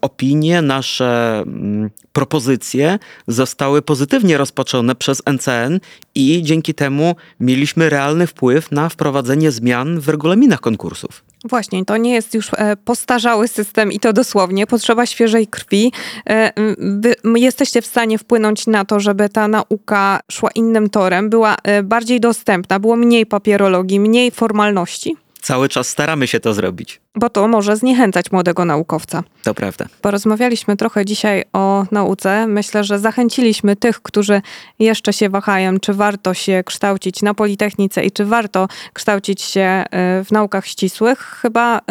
opinie, 0.00 0.62
nasze 0.62 1.42
mm, 1.46 1.90
propozycje 2.12 2.98
zostały 3.28 3.82
pozytywnie 3.82 4.38
rozpatrzone 4.38 4.94
przez 4.94 5.22
NCN 5.26 5.80
i 6.14 6.42
dzięki 6.42 6.74
temu 6.74 7.16
mieliśmy 7.40 7.90
realny 7.90 8.26
wpływ 8.26 8.70
na 8.70 8.88
wprowadzenie 8.88 9.50
zmian 9.50 10.00
w 10.00 10.08
regulaminach 10.08 10.60
konkursów. 10.60 11.24
Właśnie, 11.44 11.84
to 11.84 11.96
nie 11.96 12.14
jest 12.14 12.34
już 12.34 12.50
e, 12.54 12.76
postarzały 12.76 13.48
system 13.48 13.92
i 13.92 14.00
to 14.00 14.12
dosłownie, 14.12 14.66
potrzeba 14.66 15.06
świeżej 15.06 15.46
krwi. 15.46 15.92
E, 16.28 16.52
wy 16.78 17.14
jesteście 17.40 17.82
w 17.82 17.86
stanie 17.86 18.18
wpłynąć 18.18 18.66
na 18.66 18.84
to, 18.84 19.00
żeby 19.00 19.28
ta 19.28 19.48
nauka 19.48 20.20
szła 20.30 20.50
innym 20.54 20.90
torem, 20.90 21.30
była 21.30 21.56
e, 21.62 21.82
bardziej 21.82 22.20
dostępna, 22.20 22.78
było 22.78 22.96
mniej 22.96 23.26
papierologii, 23.26 24.00
mniej 24.00 24.30
formalności? 24.30 25.16
Cały 25.42 25.68
czas 25.68 25.88
staramy 25.88 26.26
się 26.26 26.40
to 26.40 26.54
zrobić. 26.54 27.00
Bo 27.14 27.30
to 27.30 27.48
może 27.48 27.76
zniechęcać 27.76 28.32
młodego 28.32 28.64
naukowca. 28.64 29.22
To 29.42 29.54
prawda. 29.54 29.86
Porozmawialiśmy 30.00 30.76
trochę 30.76 31.04
dzisiaj 31.04 31.44
o 31.52 31.86
nauce. 31.90 32.46
Myślę, 32.46 32.84
że 32.84 32.98
zachęciliśmy 32.98 33.76
tych, 33.76 34.02
którzy 34.02 34.42
jeszcze 34.78 35.12
się 35.12 35.28
wahają, 35.28 35.80
czy 35.80 35.94
warto 35.94 36.34
się 36.34 36.62
kształcić 36.66 37.22
na 37.22 37.34
Politechnice 37.34 38.04
i 38.04 38.10
czy 38.10 38.24
warto 38.24 38.68
kształcić 38.92 39.42
się 39.42 39.84
y, 40.20 40.24
w 40.24 40.32
naukach 40.32 40.66
ścisłych. 40.66 41.18
Chyba 41.42 41.78
y, 41.78 41.82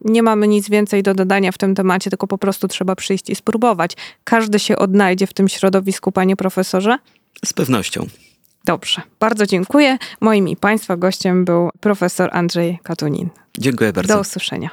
nie 0.00 0.22
mamy 0.22 0.48
nic 0.48 0.70
więcej 0.70 1.02
do 1.02 1.14
dodania 1.14 1.52
w 1.52 1.58
tym 1.58 1.74
temacie, 1.74 2.10
tylko 2.10 2.26
po 2.26 2.38
prostu 2.38 2.68
trzeba 2.68 2.96
przyjść 2.96 3.30
i 3.30 3.34
spróbować. 3.34 3.92
Każdy 4.24 4.58
się 4.58 4.76
odnajdzie 4.76 5.26
w 5.26 5.32
tym 5.32 5.48
środowisku, 5.48 6.12
panie 6.12 6.36
profesorze? 6.36 6.98
Z 7.44 7.52
pewnością. 7.52 8.06
Dobrze, 8.64 9.02
bardzo 9.20 9.46
dziękuję. 9.46 9.98
Moim 10.20 10.48
i 10.48 10.56
Państwa 10.56 10.96
gościem 10.96 11.44
był 11.44 11.70
profesor 11.80 12.30
Andrzej 12.32 12.78
Katunin. 12.82 13.28
Dziękuję 13.58 13.92
bardzo. 13.92 14.14
Do 14.14 14.20
usłyszenia. 14.20 14.70